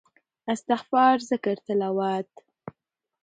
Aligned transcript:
استغفار 0.53 1.17
ذکر 1.29 1.55
تلاوت 1.65 2.31